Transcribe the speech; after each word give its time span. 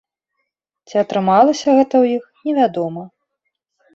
Ці 0.89 0.95
атрымалася 1.01 1.75
гэта 1.79 1.95
ў 2.03 2.17
іх, 2.19 2.23
невядома. 2.47 3.03